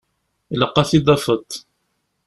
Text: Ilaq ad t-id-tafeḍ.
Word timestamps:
Ilaq 0.53 0.75
ad 0.77 0.87
t-id-tafeḍ. 0.89 1.49